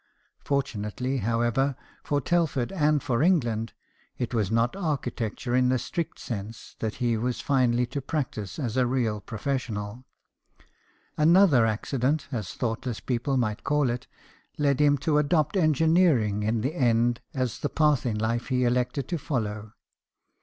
[0.43, 3.73] Fortunately, however, for Telford and for England,
[4.17, 8.77] it was not architecture in the strict sense that he was finally to practise as
[8.77, 10.03] a real profession.
[11.17, 14.07] Another accident, as thoughtless people might call it,
[14.57, 19.07] led him to adopt engineering in the end as the path in life he elected
[19.09, 19.73] to follow.